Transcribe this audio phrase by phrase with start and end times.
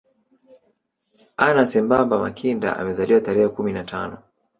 [1.45, 4.17] Anna Semamba Makinda amezaliwa tarehe kumi na tano